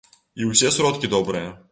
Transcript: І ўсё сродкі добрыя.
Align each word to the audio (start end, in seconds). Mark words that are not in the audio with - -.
І 0.43 0.47
ўсё 0.51 0.71
сродкі 0.77 1.11
добрыя. 1.13 1.53